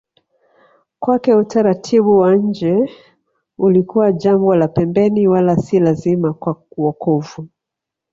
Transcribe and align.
Kwake 0.99 1.35
utaratibu 1.35 2.17
wa 2.17 2.35
nje 2.35 2.89
ulikuwa 3.57 4.11
jambo 4.11 4.55
la 4.55 4.67
pembeni 4.67 5.27
wala 5.27 5.57
si 5.57 5.79
lazima 5.79 6.33
kwa 6.33 6.63
wokovu 6.77 7.47